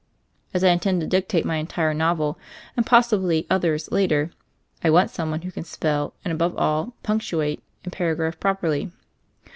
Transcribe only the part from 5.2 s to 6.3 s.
one who can spell